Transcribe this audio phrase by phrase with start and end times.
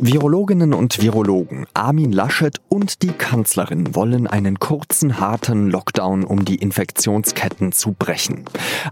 [0.00, 6.56] Virologinnen und Virologen Armin Laschet und die Kanzlerin wollen einen kurzen, harten Lockdown, um die
[6.56, 8.44] Infektionsketten zu brechen.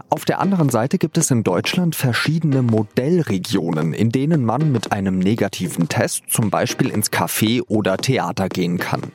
[0.09, 5.19] Auf der anderen Seite gibt es in Deutschland verschiedene Modellregionen, in denen man mit einem
[5.19, 9.11] negativen Test zum Beispiel ins Café oder Theater gehen kann.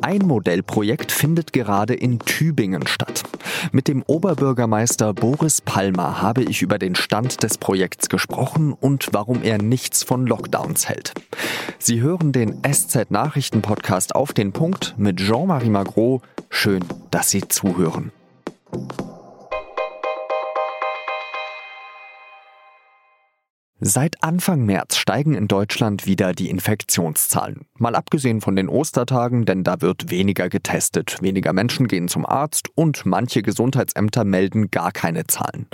[0.00, 3.27] Ein Modellprojekt findet gerade in Tübingen statt.
[3.72, 9.42] Mit dem Oberbürgermeister Boris Palmer habe ich über den Stand des Projekts gesprochen und warum
[9.42, 11.14] er nichts von Lockdowns hält.
[11.78, 16.22] Sie hören den SZ Nachrichten Podcast auf den Punkt mit Jean-Marie Magro.
[16.50, 18.12] Schön, dass Sie zuhören.
[23.80, 27.68] Seit Anfang März steigen in Deutschland wieder die Infektionszahlen.
[27.78, 32.70] Mal abgesehen von den Ostertagen, denn da wird weniger getestet, weniger Menschen gehen zum Arzt
[32.74, 35.68] und manche Gesundheitsämter melden gar keine Zahlen.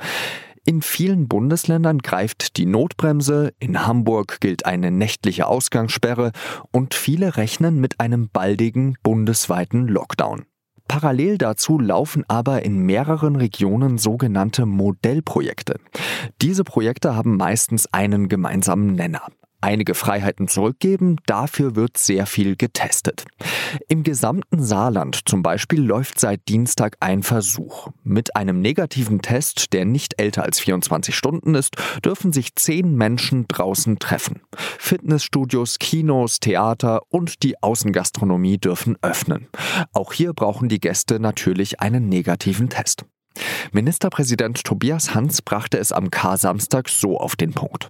[0.66, 6.32] In vielen Bundesländern greift die Notbremse, in Hamburg gilt eine nächtliche Ausgangssperre
[6.73, 10.45] und viele rechnen mit einem baldigen bundesweiten Lockdown.
[10.88, 15.80] Parallel dazu laufen aber in mehreren Regionen sogenannte Modellprojekte.
[16.43, 19.29] Diese Projekte haben meistens einen gemeinsamen Nenner
[19.65, 23.24] einige Freiheiten zurückgeben, dafür wird sehr viel getestet.
[23.88, 27.88] Im gesamten Saarland zum Beispiel läuft seit Dienstag ein Versuch.
[28.02, 33.48] Mit einem negativen Test, der nicht älter als 24 Stunden ist, dürfen sich zehn Menschen
[33.48, 34.42] draußen treffen.
[34.79, 39.48] Fitnessstudios, Kinos, Theater und die Außengastronomie dürfen öffnen.
[39.92, 43.07] Auch hier brauchen die Gäste natürlich einen negativen Test.
[43.73, 47.88] Ministerpräsident Tobias Hans brachte es am K-Samstag so auf den Punkt.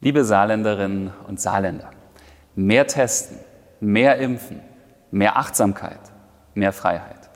[0.00, 1.90] Liebe Saarländerinnen und Saarländer,
[2.54, 3.38] mehr testen,
[3.80, 4.60] mehr impfen,
[5.10, 5.98] mehr Achtsamkeit,
[6.54, 7.28] mehr Freiheit.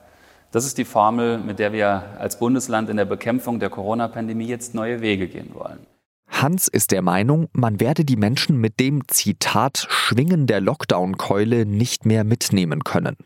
[0.52, 4.76] Das ist die Formel, mit der wir als Bundesland in der Bekämpfung der Corona-Pandemie jetzt
[4.76, 5.88] neue Wege gehen wollen.
[6.30, 12.06] Hans ist der Meinung, man werde die Menschen mit dem Zitat Schwingen der Lockdown-Keule nicht
[12.06, 13.16] mehr mitnehmen können.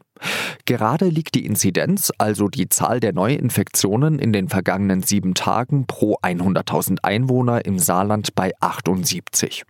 [0.67, 6.17] Gerade liegt die Inzidenz, also die Zahl der Neuinfektionen in den vergangenen sieben Tagen pro
[6.23, 9.63] 100.000 Einwohner im Saarland bei 78.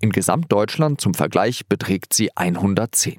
[0.00, 3.18] In Gesamtdeutschland zum Vergleich beträgt sie 110.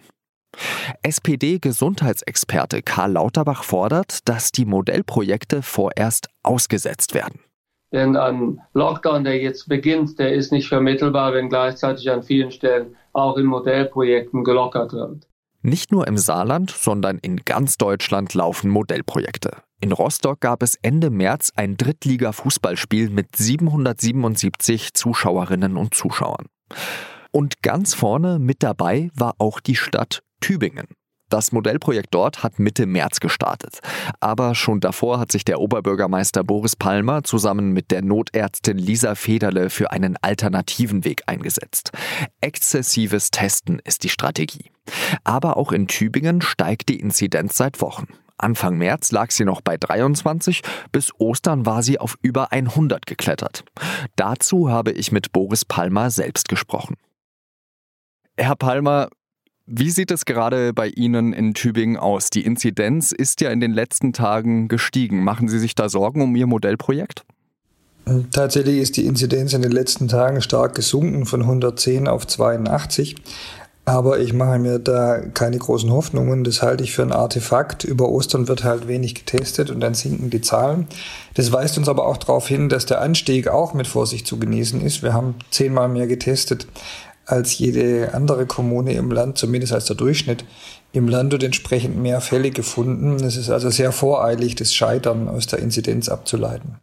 [1.03, 7.41] SPD-Gesundheitsexperte Karl Lauterbach fordert, dass die Modellprojekte vorerst ausgesetzt werden.
[7.91, 12.95] Denn ein Lockdown, der jetzt beginnt, der ist nicht vermittelbar, wenn gleichzeitig an vielen Stellen
[13.11, 15.27] auch in Modellprojekten gelockert wird.
[15.65, 19.63] Nicht nur im Saarland, sondern in ganz Deutschland laufen Modellprojekte.
[19.81, 26.45] In Rostock gab es Ende März ein Drittliga-Fußballspiel mit 777 Zuschauerinnen und Zuschauern.
[27.31, 30.85] Und ganz vorne mit dabei war auch die Stadt Tübingen.
[31.29, 33.79] Das Modellprojekt dort hat Mitte März gestartet.
[34.19, 39.69] Aber schon davor hat sich der Oberbürgermeister Boris Palmer zusammen mit der Notärztin Lisa Federle
[39.69, 41.91] für einen alternativen Weg eingesetzt.
[42.41, 44.71] Exzessives Testen ist die Strategie.
[45.23, 48.07] Aber auch in Tübingen steigt die Inzidenz seit Wochen.
[48.37, 50.61] Anfang März lag sie noch bei 23,
[50.91, 53.63] bis Ostern war sie auf über 100 geklettert.
[54.15, 56.95] Dazu habe ich mit Boris Palmer selbst gesprochen.
[58.37, 59.07] Herr Palmer,
[59.67, 62.29] wie sieht es gerade bei Ihnen in Tübingen aus?
[62.29, 65.23] Die Inzidenz ist ja in den letzten Tagen gestiegen.
[65.23, 67.23] Machen Sie sich da Sorgen um Ihr Modellprojekt?
[68.31, 73.15] Tatsächlich ist die Inzidenz in den letzten Tagen stark gesunken von 110 auf 82.
[73.87, 76.43] Aber ich mache mir da keine großen Hoffnungen.
[76.43, 77.83] Das halte ich für ein Artefakt.
[77.83, 80.87] Über Ostern wird halt wenig getestet und dann sinken die Zahlen.
[81.35, 84.81] Das weist uns aber auch darauf hin, dass der Anstieg auch mit Vorsicht zu genießen
[84.81, 85.03] ist.
[85.03, 86.67] Wir haben zehnmal mehr getestet
[87.25, 90.45] als jede andere Kommune im Land, zumindest als der Durchschnitt
[90.93, 93.15] im Land und entsprechend mehr Fälle gefunden.
[93.23, 96.79] Es ist also sehr voreilig, das Scheitern aus der Inzidenz abzuleiten.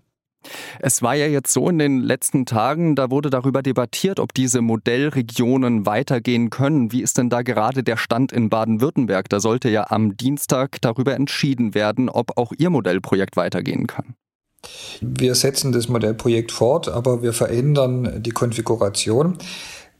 [0.80, 4.60] Es war ja jetzt so in den letzten Tagen, da wurde darüber debattiert, ob diese
[4.60, 6.91] Modellregionen weitergehen können.
[6.92, 9.28] Wie ist denn da gerade der Stand in Baden-Württemberg?
[9.28, 14.16] Da sollte ja am Dienstag darüber entschieden werden, ob auch Ihr Modellprojekt weitergehen kann.
[15.00, 19.39] Wir setzen das Modellprojekt fort, aber wir verändern die Konfiguration.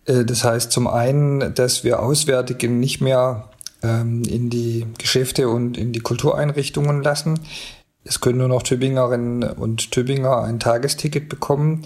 [0.07, 3.49] Äh, das heißt zum einen, dass wir Auswärtige nicht mehr
[3.83, 7.41] ähm, in die Geschäfte und in die Kultureinrichtungen lassen.
[8.05, 11.85] Es können nur noch Tübingerinnen und Tübinger ein Tagesticket bekommen.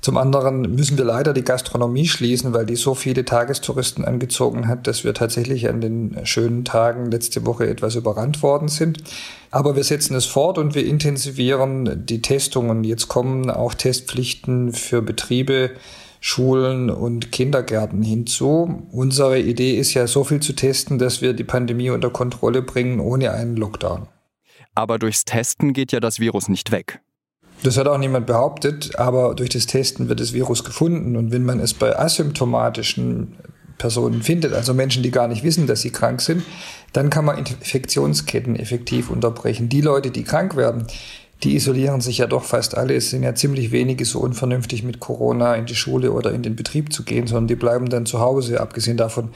[0.00, 4.86] Zum anderen müssen wir leider die Gastronomie schließen, weil die so viele Tagestouristen angezogen hat,
[4.86, 9.02] dass wir tatsächlich an den schönen Tagen letzte Woche etwas überrannt worden sind.
[9.50, 12.84] Aber wir setzen es fort und wir intensivieren die Testungen.
[12.84, 15.72] Jetzt kommen auch Testpflichten für Betriebe,
[16.20, 18.86] Schulen und Kindergärten hinzu.
[18.90, 23.00] Unsere Idee ist ja so viel zu testen, dass wir die Pandemie unter Kontrolle bringen
[23.00, 24.08] ohne einen Lockdown.
[24.74, 27.00] Aber durchs Testen geht ja das Virus nicht weg.
[27.62, 31.16] Das hat auch niemand behauptet, aber durch das Testen wird das Virus gefunden.
[31.16, 33.36] Und wenn man es bei asymptomatischen
[33.78, 36.44] Personen findet, also Menschen, die gar nicht wissen, dass sie krank sind,
[36.92, 39.68] dann kann man Infektionsketten effektiv unterbrechen.
[39.68, 40.86] Die Leute, die krank werden,
[41.42, 42.94] die isolieren sich ja doch fast alle.
[42.94, 46.56] Es sind ja ziemlich wenige so unvernünftig mit Corona in die Schule oder in den
[46.56, 48.60] Betrieb zu gehen, sondern die bleiben dann zu Hause.
[48.60, 49.30] Abgesehen davon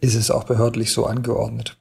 [0.00, 1.78] ist es auch behördlich so angeordnet.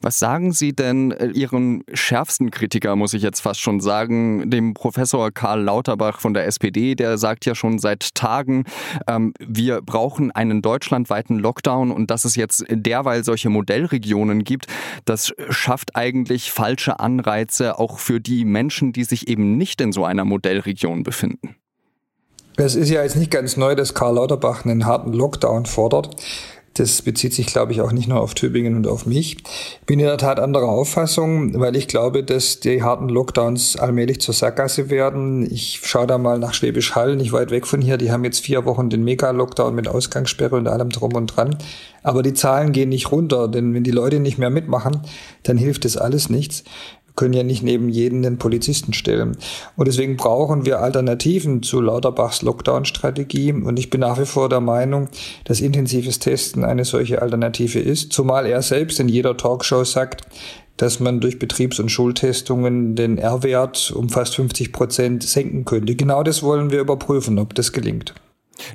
[0.00, 4.74] Was sagen Sie denn äh, Ihren schärfsten Kritiker, muss ich jetzt fast schon sagen, dem
[4.74, 8.64] Professor Karl Lauterbach von der SPD, der sagt ja schon seit Tagen,
[9.06, 14.66] ähm, wir brauchen einen deutschlandweiten Lockdown und dass es jetzt derweil solche Modellregionen gibt,
[15.04, 20.04] das schafft eigentlich falsche Anreize auch für die Menschen, die sich eben nicht in so
[20.04, 21.56] einer Modellregion befinden.
[22.56, 26.16] Es ist ja jetzt nicht ganz neu, dass Karl Lauterbach einen harten Lockdown fordert.
[26.74, 29.36] Das bezieht sich, glaube ich, auch nicht nur auf Tübingen und auf mich.
[29.80, 34.20] Ich bin in der Tat anderer Auffassung, weil ich glaube, dass die harten Lockdowns allmählich
[34.20, 35.46] zur Sackgasse werden.
[35.50, 37.98] Ich schaue da mal nach Schwäbisch Hall, nicht weit weg von hier.
[37.98, 41.58] Die haben jetzt vier Wochen den Mega-Lockdown mit Ausgangssperre und allem drum und dran.
[42.02, 45.02] Aber die Zahlen gehen nicht runter, denn wenn die Leute nicht mehr mitmachen,
[45.42, 46.64] dann hilft das alles nichts
[47.16, 49.36] können ja nicht neben jeden den Polizisten stellen.
[49.76, 53.52] Und deswegen brauchen wir Alternativen zu Lauterbachs Lockdown-Strategie.
[53.52, 55.08] Und ich bin nach wie vor der Meinung,
[55.44, 60.22] dass intensives Testen eine solche Alternative ist, zumal er selbst in jeder Talkshow sagt,
[60.76, 65.94] dass man durch Betriebs- und Schultestungen den R-Wert um fast 50 Prozent senken könnte.
[65.94, 68.14] Genau das wollen wir überprüfen, ob das gelingt.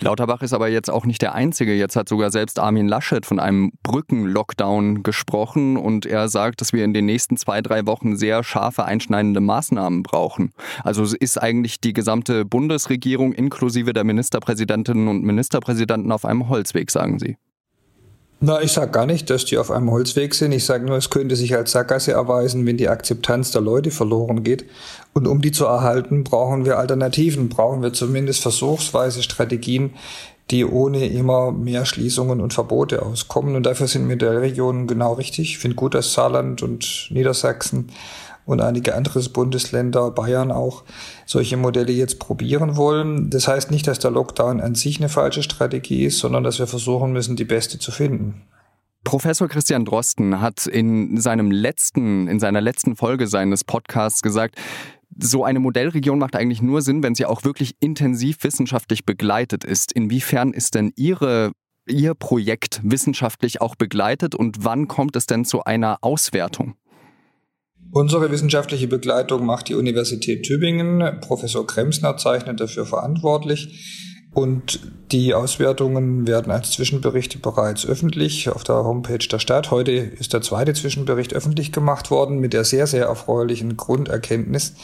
[0.02, 1.74] Lauterbach ist aber jetzt auch nicht der Einzige.
[1.74, 6.84] Jetzt hat sogar selbst Armin Laschet von einem Brückenlockdown gesprochen und er sagt, dass wir
[6.84, 10.52] in den nächsten zwei, drei Wochen sehr scharfe, einschneidende Maßnahmen brauchen.
[10.84, 17.20] Also ist eigentlich die gesamte Bundesregierung inklusive der Ministerpräsidentinnen und Ministerpräsidenten auf einem Holzweg, sagen
[17.20, 17.38] Sie.
[18.40, 20.52] Na, ich sage gar nicht, dass die auf einem Holzweg sind.
[20.52, 24.44] Ich sage nur, es könnte sich als Sackgasse erweisen, wenn die Akzeptanz der Leute verloren
[24.44, 24.66] geht.
[25.14, 29.96] Und um die zu erhalten, brauchen wir Alternativen, brauchen wir zumindest versuchsweise Strategien,
[30.52, 33.56] die ohne immer mehr Schließungen und Verbote auskommen.
[33.56, 35.54] Und dafür sind mir der Regionen genau richtig.
[35.54, 37.90] Ich finde gut, dass Saarland und Niedersachsen
[38.48, 40.84] und einige andere Bundesländer, Bayern auch,
[41.26, 43.30] solche Modelle jetzt probieren wollen.
[43.30, 46.66] Das heißt nicht, dass der Lockdown an sich eine falsche Strategie ist, sondern dass wir
[46.66, 48.42] versuchen müssen, die beste zu finden.
[49.04, 54.56] Professor Christian Drosten hat in seinem letzten, in seiner letzten Folge seines Podcasts gesagt,
[55.20, 59.92] so eine Modellregion macht eigentlich nur Sinn, wenn sie auch wirklich intensiv wissenschaftlich begleitet ist.
[59.92, 61.52] Inwiefern ist denn Ihre
[61.90, 66.76] Ihr Projekt wissenschaftlich auch begleitet und wann kommt es denn zu einer Auswertung?
[67.92, 71.20] Unsere wissenschaftliche Begleitung macht die Universität Tübingen.
[71.22, 74.18] Professor Kremsner zeichnet dafür verantwortlich.
[74.34, 74.80] Und
[75.12, 79.72] die Auswertungen werden als Zwischenberichte bereits öffentlich auf der Homepage der Stadt.
[79.72, 84.76] Heute ist der zweite Zwischenbericht öffentlich gemacht worden mit der sehr, sehr erfreulichen Grunderkenntnis,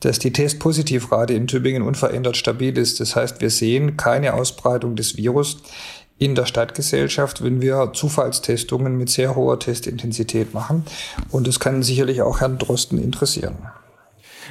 [0.00, 3.00] dass die Testpositivrate in Tübingen unverändert stabil ist.
[3.00, 5.62] Das heißt, wir sehen keine Ausbreitung des Virus
[6.20, 10.84] in der Stadtgesellschaft, wenn wir Zufallstestungen mit sehr hoher Testintensität machen.
[11.30, 13.56] Und das kann sicherlich auch Herrn Drosten interessieren.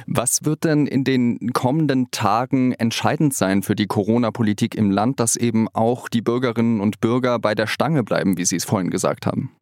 [0.06, 5.36] Was wird denn in den kommenden Tagen entscheidend sein für die Corona-Politik im Land, dass
[5.36, 9.26] eben auch die Bürgerinnen und Bürger bei der Stange bleiben, wie Sie es vorhin gesagt
[9.26, 9.52] haben?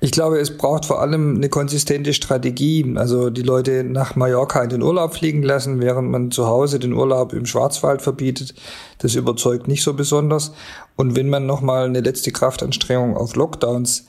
[0.00, 2.94] Ich glaube, es braucht vor allem eine konsistente Strategie.
[2.96, 6.92] Also die Leute nach Mallorca in den Urlaub fliegen lassen, während man zu Hause den
[6.92, 8.54] Urlaub im Schwarzwald verbietet.
[8.98, 10.52] Das überzeugt nicht so besonders.
[10.96, 14.06] Und wenn man nochmal eine letzte Kraftanstrengung auf Lockdowns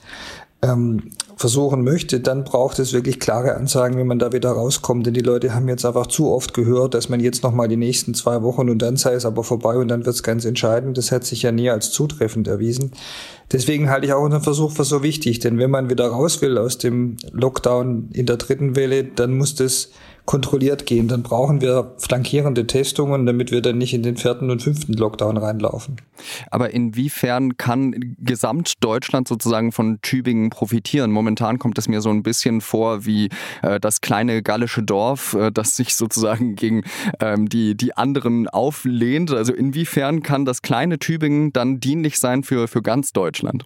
[0.64, 1.12] ähm,
[1.44, 5.06] versuchen möchte, dann braucht es wirklich klare Ansagen, wie man da wieder rauskommt.
[5.06, 8.14] Denn die Leute haben jetzt einfach zu oft gehört, dass man jetzt nochmal die nächsten
[8.14, 10.98] zwei Wochen und dann sei es aber vorbei und dann wird es ganz entscheidend.
[10.98, 12.92] Das hat sich ja nie als zutreffend erwiesen.
[13.52, 15.40] Deswegen halte ich auch unseren Versuch für so wichtig.
[15.40, 19.54] Denn wenn man wieder raus will aus dem Lockdown in der dritten Welle, dann muss
[19.54, 19.90] das
[20.26, 21.08] kontrolliert gehen.
[21.08, 25.38] Dann brauchen wir flankierende Testungen, damit wir dann nicht in den vierten und fünften Lockdown
[25.38, 25.98] reinlaufen.
[26.50, 31.12] Aber inwiefern kann Gesamtdeutschland sozusagen von Tübingen profitieren?
[31.12, 33.30] Momentan kommt es mir so ein bisschen vor wie
[33.62, 36.84] äh, das kleine gallische Dorf, äh, das sich sozusagen gegen
[37.20, 39.32] ähm, die, die anderen auflehnt.
[39.32, 43.66] Also inwiefern kann das kleine Tübingen dann dienlich sein für, für ganz Deutschland?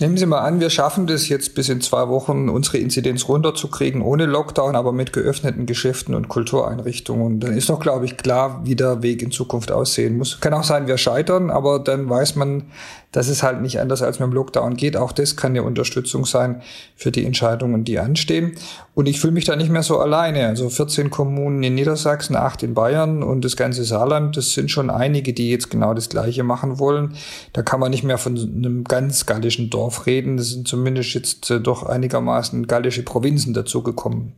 [0.00, 4.00] Nehmen Sie mal an, wir schaffen das jetzt bis in zwei Wochen, unsere Inzidenz runterzukriegen,
[4.00, 7.40] ohne Lockdown, aber mit geöffneten Geschäften und Kultureinrichtungen.
[7.40, 10.40] Dann ist doch, glaube ich, klar, wie der Weg in Zukunft aussehen muss.
[10.40, 12.64] Kann auch sein, wir scheitern, aber dann weiß man,
[13.12, 14.96] dass es halt nicht anders als mit dem Lockdown geht.
[14.96, 16.62] Auch das kann eine Unterstützung sein
[16.94, 18.52] für die Entscheidungen, die anstehen.
[18.94, 20.46] Und ich fühle mich da nicht mehr so alleine.
[20.46, 24.90] Also 14 Kommunen in Niedersachsen, 8 in Bayern und das ganze Saarland, das sind schon
[24.90, 27.14] einige, die jetzt genau das Gleiche machen wollen.
[27.54, 30.36] Da kann man nicht mehr von einem ganz gallischen Dorf reden.
[30.36, 34.32] Das sind zumindest jetzt äh, doch einigermaßen gallische Provinzen dazugekommen.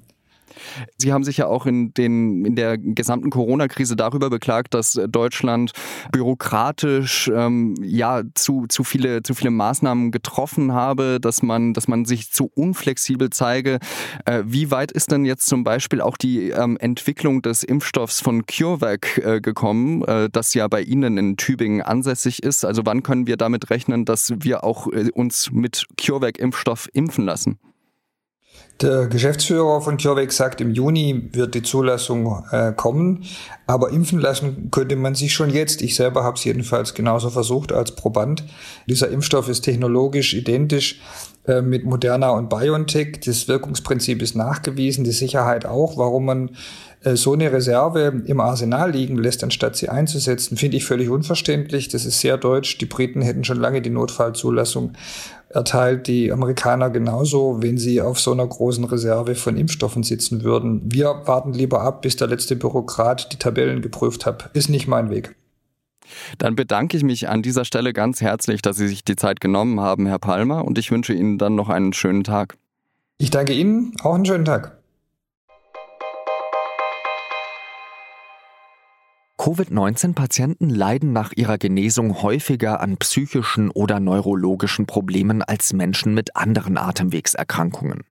[0.97, 5.73] Sie haben sich ja auch in, den, in der gesamten Corona-Krise darüber beklagt, dass Deutschland
[6.13, 12.05] bürokratisch ähm, ja zu, zu, viele, zu viele Maßnahmen getroffen habe, dass man, dass man
[12.05, 13.79] sich zu unflexibel zeige.
[14.25, 18.47] Äh, wie weit ist denn jetzt zum Beispiel auch die ähm, Entwicklung des Impfstoffs von
[18.47, 22.65] CureVac äh, gekommen, äh, das ja bei Ihnen in Tübingen ansässig ist?
[22.65, 27.59] Also wann können wir damit rechnen, dass wir auch äh, uns mit CureVac-Impfstoff impfen lassen?
[28.83, 33.25] Der Geschäftsführer von CureVac sagt, im Juni wird die Zulassung äh, kommen,
[33.67, 35.83] aber impfen lassen könnte man sich schon jetzt.
[35.83, 38.43] Ich selber habe es jedenfalls genauso versucht als Proband.
[38.87, 40.99] Dieser Impfstoff ist technologisch identisch
[41.47, 43.21] äh, mit Moderna und BioNTech.
[43.23, 45.99] Das Wirkungsprinzip ist nachgewiesen, die Sicherheit auch.
[45.99, 46.51] Warum man
[47.03, 51.89] äh, so eine Reserve im Arsenal liegen lässt, anstatt sie einzusetzen, finde ich völlig unverständlich.
[51.89, 52.79] Das ist sehr deutsch.
[52.79, 54.93] Die Briten hätten schon lange die Notfallzulassung
[55.51, 60.83] erteilt, die Amerikaner genauso, wenn sie auf so einer großen Reserve von Impfstoffen sitzen würden.
[60.85, 64.51] Wir warten lieber ab, bis der letzte Bürokrat die Tabellen geprüft hat.
[64.55, 65.35] Ist nicht mein Weg.
[66.39, 69.81] Dann bedanke ich mich an dieser Stelle ganz herzlich, dass Sie sich die Zeit genommen
[69.81, 72.57] haben, Herr Palmer, und ich wünsche Ihnen dann noch einen schönen Tag.
[73.19, 74.80] Ich danke Ihnen, auch einen schönen Tag.
[79.41, 86.77] Covid-19-Patienten leiden nach ihrer Genesung häufiger an psychischen oder neurologischen Problemen als Menschen mit anderen
[86.77, 88.03] Atemwegserkrankungen.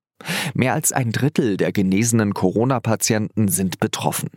[0.56, 4.32] Mehr als ein Drittel der genesenen Corona-Patienten sind betroffen.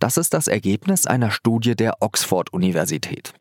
[0.00, 3.34] Das ist das Ergebnis einer Studie der Oxford-Universität.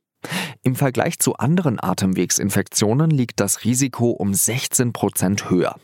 [0.61, 5.75] Im Vergleich zu anderen Atemwegsinfektionen liegt das Risiko um 16 Prozent höher.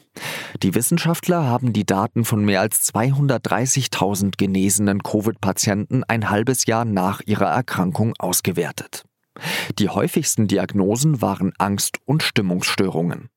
[0.63, 7.22] Die Wissenschaftler haben die Daten von mehr als 230.000 genesenen Covid-Patienten ein halbes Jahr nach
[7.25, 9.03] ihrer Erkrankung ausgewertet.
[9.77, 13.29] Die häufigsten Diagnosen waren Angst- und Stimmungsstörungen.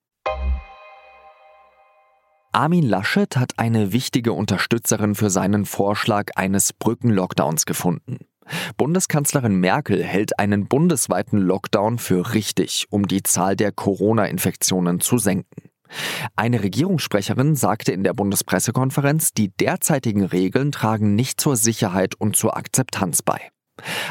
[2.54, 8.18] Armin Laschet hat eine wichtige Unterstützerin für seinen Vorschlag eines Brückenlockdowns gefunden.
[8.76, 15.70] Bundeskanzlerin Merkel hält einen bundesweiten Lockdown für richtig, um die Zahl der Corona-Infektionen zu senken.
[16.36, 22.56] Eine Regierungssprecherin sagte in der Bundespressekonferenz, die derzeitigen Regeln tragen nicht zur Sicherheit und zur
[22.56, 23.50] Akzeptanz bei.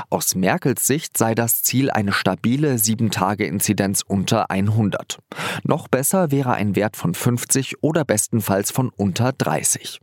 [0.09, 5.19] Aus Merkels Sicht sei das Ziel eine stabile 7-Tage-Inzidenz unter 100.
[5.63, 9.99] Noch besser wäre ein Wert von 50 oder bestenfalls von unter 30.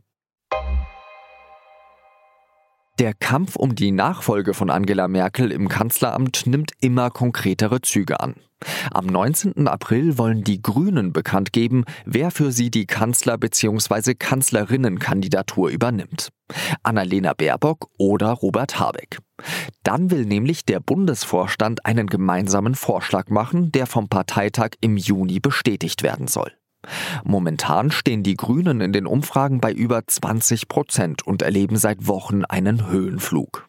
[2.99, 8.35] Der Kampf um die Nachfolge von Angela Merkel im Kanzleramt nimmt immer konkretere Züge an.
[8.91, 9.69] Am 19.
[9.69, 14.15] April wollen die Grünen bekannt geben, wer für sie die Kanzler- bzw.
[14.15, 16.27] Kanzlerinnenkandidatur übernimmt.
[16.83, 19.19] Annalena Baerbock oder Robert Habeck.
[19.83, 26.03] Dann will nämlich der Bundesvorstand einen gemeinsamen Vorschlag machen, der vom Parteitag im Juni bestätigt
[26.03, 26.51] werden soll.
[27.23, 32.45] Momentan stehen die Grünen in den Umfragen bei über 20 Prozent und erleben seit Wochen
[32.45, 33.68] einen Höhenflug.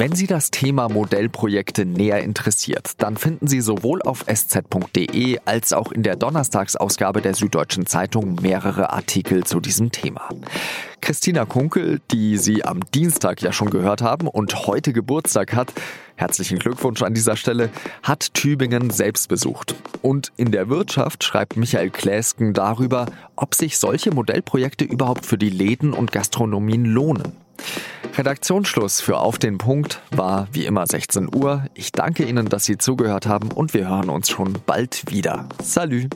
[0.00, 5.92] Wenn Sie das Thema Modellprojekte näher interessiert, dann finden Sie sowohl auf sz.de als auch
[5.92, 10.30] in der Donnerstagsausgabe der Süddeutschen Zeitung mehrere Artikel zu diesem Thema.
[11.02, 15.70] Christina Kunkel, die Sie am Dienstag ja schon gehört haben und heute Geburtstag hat,
[16.16, 17.68] herzlichen Glückwunsch an dieser Stelle,
[18.02, 19.74] hat Tübingen selbst besucht.
[20.00, 23.04] Und in der Wirtschaft schreibt Michael Kläsken darüber,
[23.36, 27.34] ob sich solche Modellprojekte überhaupt für die Läden und Gastronomien lohnen.
[28.16, 31.64] Redaktionsschluss für Auf den Punkt war wie immer 16 Uhr.
[31.74, 35.48] Ich danke Ihnen, dass Sie zugehört haben und wir hören uns schon bald wieder.
[35.62, 36.08] Salü!